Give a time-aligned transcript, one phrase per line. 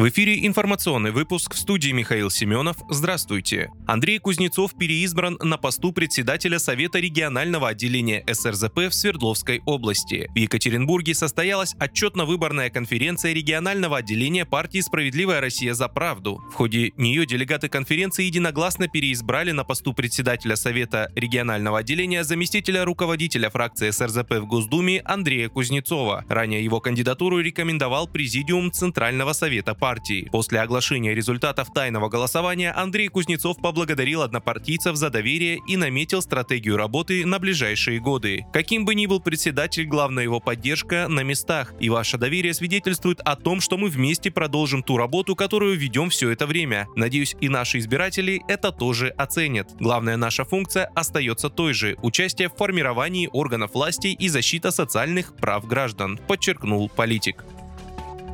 [0.00, 2.78] В эфире информационный выпуск в студии Михаил Семенов.
[2.88, 3.68] Здравствуйте.
[3.86, 10.30] Андрей Кузнецов переизбран на посту председателя Совета регионального отделения СРЗП в Свердловской области.
[10.34, 16.40] В Екатеринбурге состоялась отчетно-выборная конференция регионального отделения партии «Справедливая Россия за правду».
[16.50, 23.50] В ходе нее делегаты конференции единогласно переизбрали на посту председателя Совета регионального отделения заместителя руководителя
[23.50, 26.24] фракции СРЗП в Госдуме Андрея Кузнецова.
[26.26, 30.28] Ранее его кандидатуру рекомендовал Президиум Центрального Совета партии партии.
[30.30, 37.26] После оглашения результатов тайного голосования Андрей Кузнецов поблагодарил однопартийцев за доверие и наметил стратегию работы
[37.26, 38.44] на ближайшие годы.
[38.52, 43.34] Каким бы ни был председатель, главная его поддержка на местах, и ваше доверие свидетельствует о
[43.34, 46.86] том, что мы вместе продолжим ту работу, которую ведем все это время.
[46.94, 49.74] Надеюсь, и наши избиратели это тоже оценят.
[49.80, 55.66] Главная наша функция остается той же– участие в формировании органов власти и защита социальных прав
[55.66, 57.44] граждан, подчеркнул политик.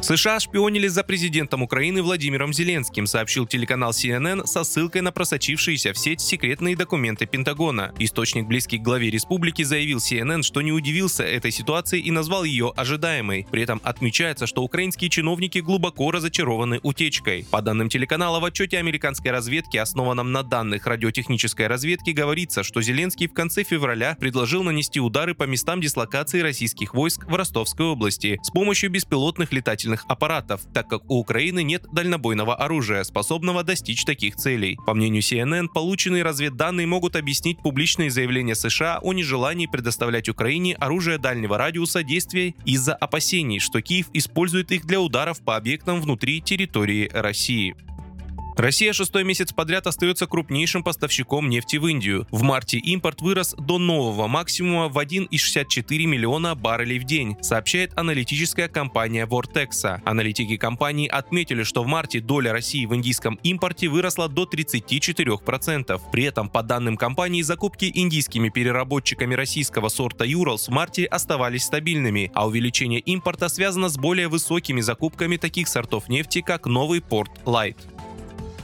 [0.00, 5.98] США шпионили за президентом Украины Владимиром Зеленским, сообщил телеканал CNN со ссылкой на просочившиеся в
[5.98, 7.92] сеть секретные документы Пентагона.
[7.98, 12.72] Источник, близкий к главе республики, заявил CNN, что не удивился этой ситуации и назвал ее
[12.76, 13.46] ожидаемой.
[13.50, 17.44] При этом отмечается, что украинские чиновники глубоко разочарованы утечкой.
[17.50, 23.26] По данным телеканала, в отчете американской разведки, основанном на данных радиотехнической разведки, говорится, что Зеленский
[23.26, 28.50] в конце февраля предложил нанести удары по местам дислокации российских войск в Ростовской области с
[28.50, 34.36] помощью беспилотных летательных летательных аппаратов, так как у Украины нет дальнобойного оружия, способного достичь таких
[34.36, 34.76] целей.
[34.86, 41.18] По мнению CNN, полученные разведданные могут объяснить публичные заявления США о нежелании предоставлять Украине оружие
[41.18, 47.10] дальнего радиуса действия из-за опасений, что Киев использует их для ударов по объектам внутри территории
[47.12, 47.74] России.
[48.58, 52.26] Россия шестой месяц подряд остается крупнейшим поставщиком нефти в Индию.
[52.32, 58.66] В марте импорт вырос до нового максимума в 1,64 миллиона баррелей в день, сообщает аналитическая
[58.66, 60.00] компания Vortex.
[60.04, 66.00] Аналитики компании отметили, что в марте доля России в индийском импорте выросла до 34%.
[66.10, 72.32] При этом, по данным компании, закупки индийскими переработчиками российского сорта Юралс в марте оставались стабильными,
[72.34, 77.76] а увеличение импорта связано с более высокими закупками таких сортов нефти, как новый порт Light.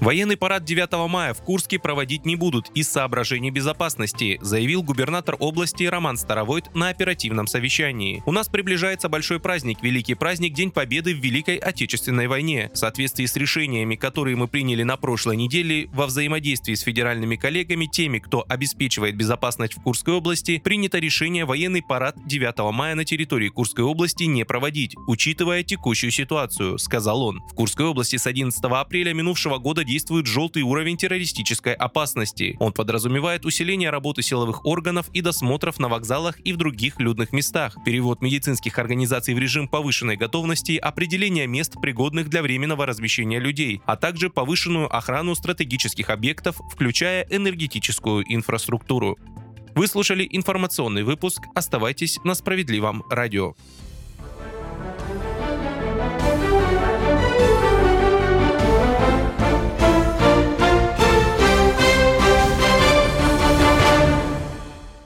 [0.01, 5.85] Военный парад 9 мая в Курске проводить не будут из соображений безопасности, заявил губернатор области
[5.85, 8.23] Роман Старовойт на оперативном совещании.
[8.27, 12.71] У нас приближается большой праздник, великий праздник День Победы в Великой Отечественной войне.
[12.75, 17.87] В соответствии с решениями, которые мы приняли на прошлой неделе, во взаимодействии с федеральными коллегами,
[17.87, 23.49] теми, кто обеспечивает безопасность в Курской области, принято решение военный парад 9 мая на территории
[23.49, 27.41] Курской области не проводить, учитывая текущую ситуацию, сказал он.
[27.51, 32.57] В Курской области с 11 апреля минувшего года действует желтый уровень террористической опасности.
[32.59, 37.77] Он подразумевает усиление работы силовых органов и досмотров на вокзалах и в других людных местах,
[37.85, 43.97] перевод медицинских организаций в режим повышенной готовности, определение мест, пригодных для временного размещения людей, а
[43.97, 49.17] также повышенную охрану стратегических объектов, включая энергетическую инфраструктуру.
[49.75, 51.43] Вы слушали информационный выпуск.
[51.55, 53.55] Оставайтесь на справедливом радио.